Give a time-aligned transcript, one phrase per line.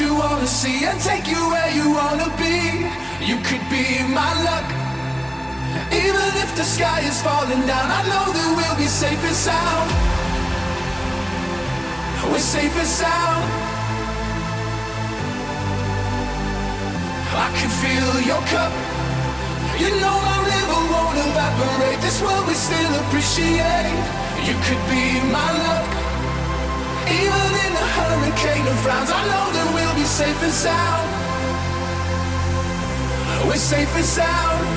[0.00, 2.88] you wanna see and take you where you wanna be.
[3.22, 4.68] You could be my luck.
[5.92, 9.88] Even if the sky is falling down, I know that we'll be safe and sound.
[12.32, 13.44] We're safe and sound.
[17.44, 18.72] I can fill your cup.
[19.78, 22.00] You know my river won't evaporate.
[22.00, 23.94] This world we still appreciate.
[24.48, 25.93] You could be my luck.
[27.06, 31.08] Even in a hurricane of frowns, I know that we'll be safe and sound.
[33.46, 34.73] We're safe and sound.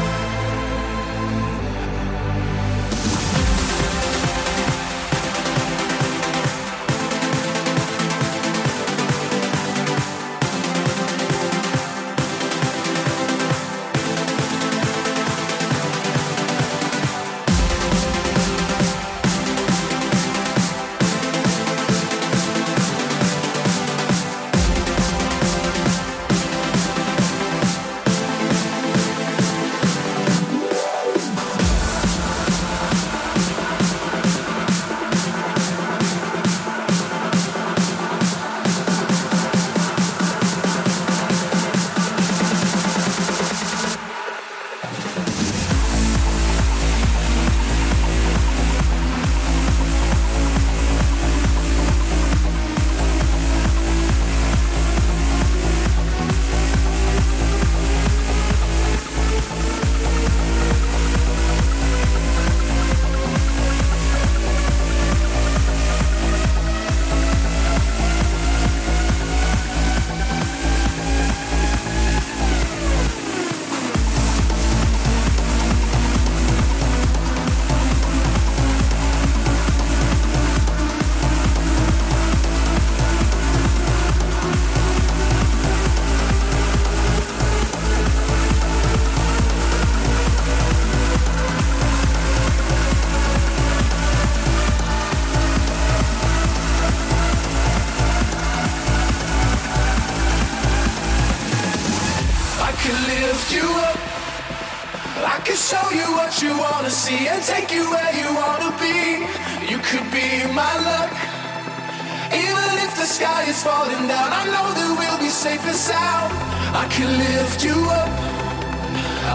[117.47, 118.09] lift you up.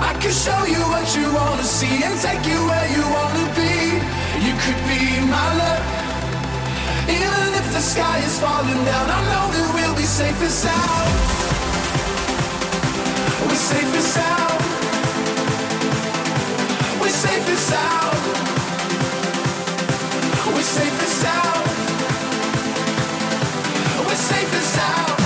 [0.08, 3.74] I can show you what you wanna see and take you where you wanna be.
[4.46, 5.00] You could be
[5.36, 5.84] my love.
[7.16, 11.12] Even if the sky is falling down, I know that we'll be safe and sound.
[13.48, 14.60] We're safe and sound.
[17.00, 18.20] We're safe and sound.
[20.54, 21.64] We're safe and sound.
[24.06, 25.21] We're safe and sound.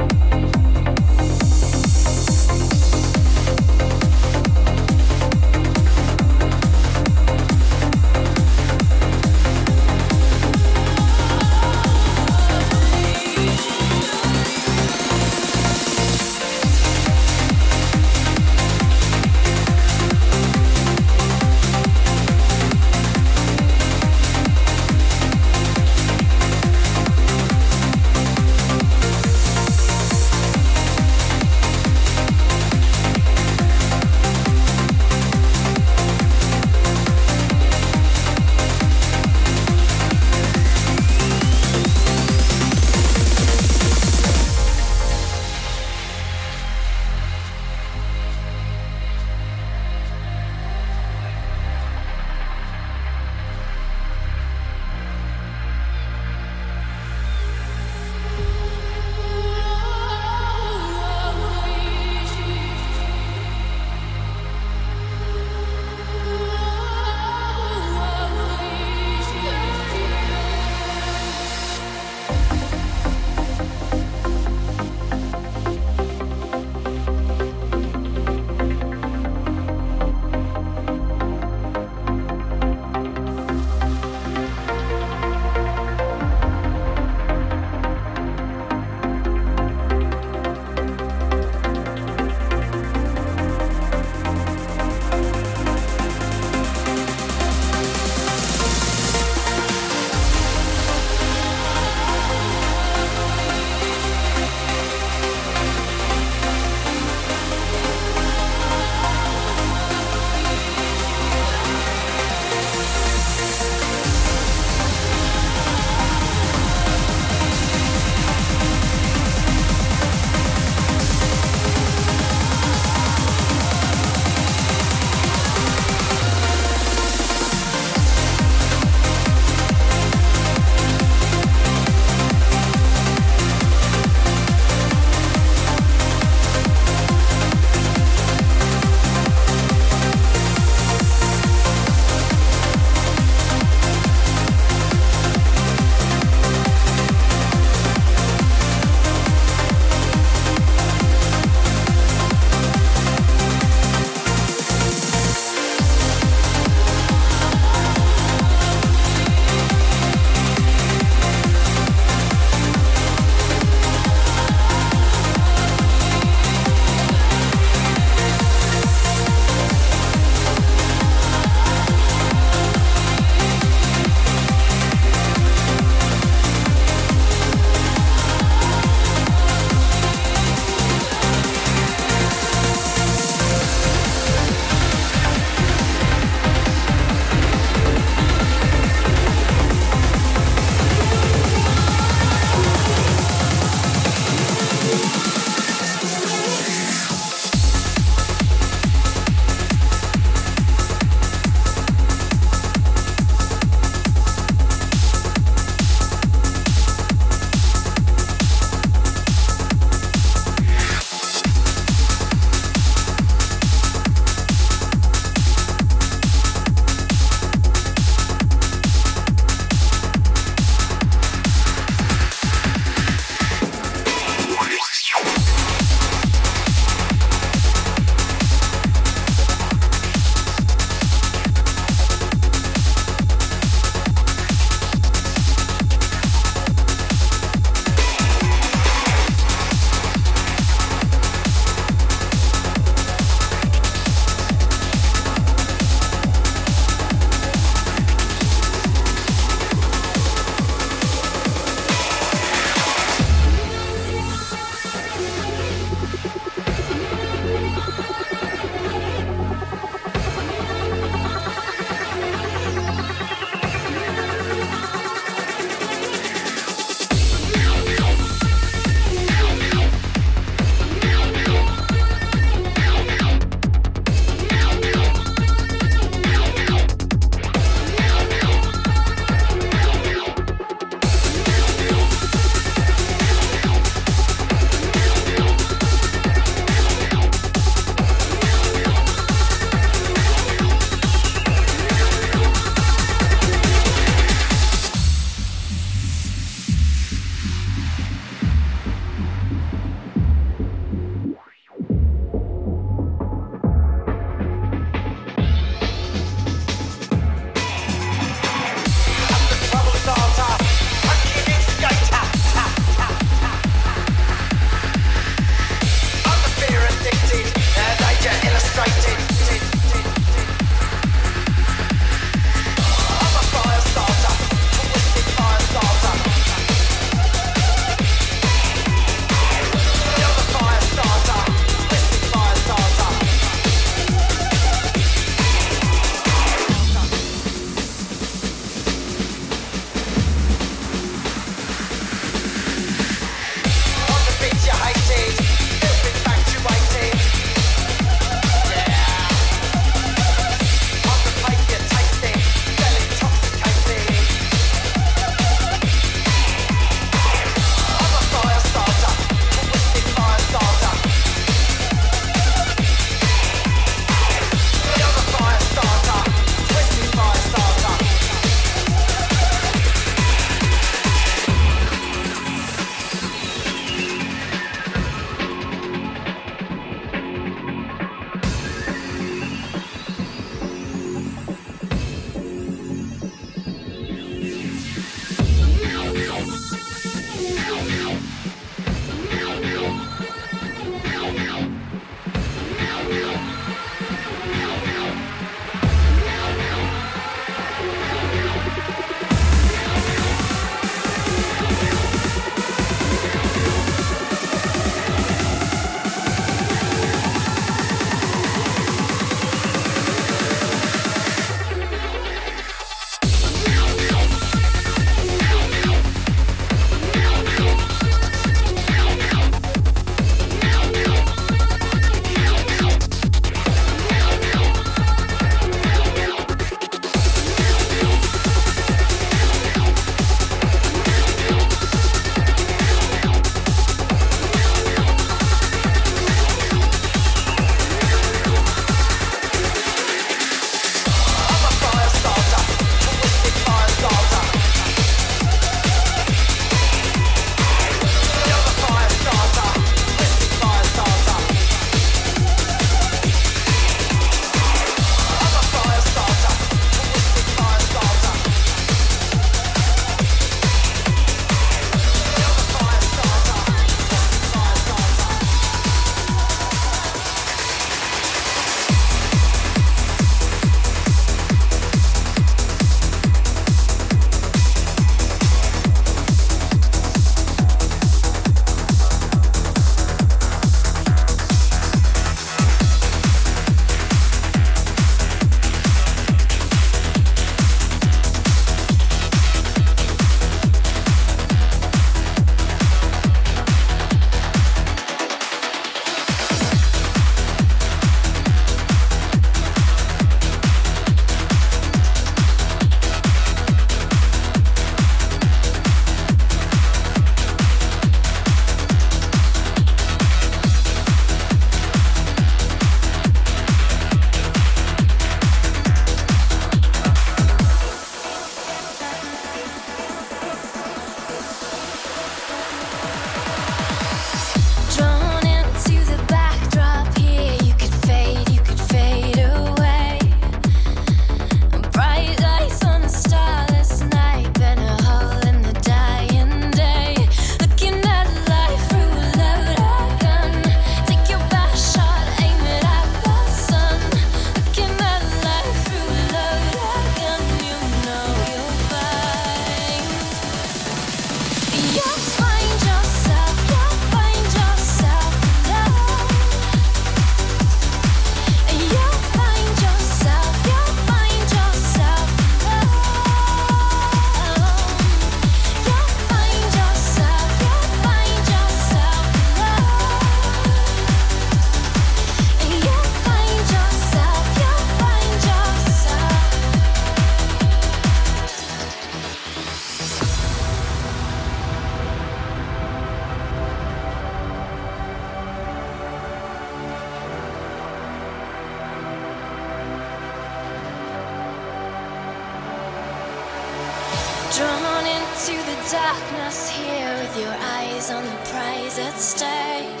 [595.54, 600.00] Into the darkness here with your eyes on the prize at stake.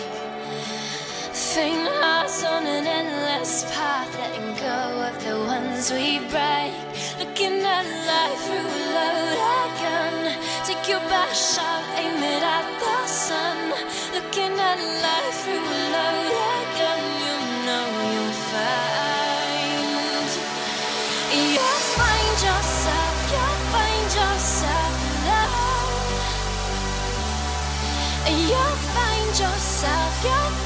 [1.32, 4.78] Faint hearts on an endless path, letting go
[5.08, 6.74] of the ones we break.
[7.20, 10.16] Looking at life through a loaded gun.
[10.66, 13.58] Take your best shot, aim it at the sun.
[14.16, 15.93] Looking at life through a
[30.26, 30.63] alone.